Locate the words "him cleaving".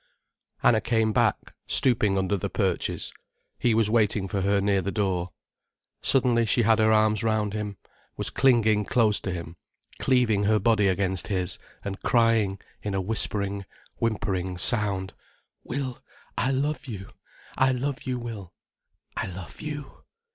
9.31-10.45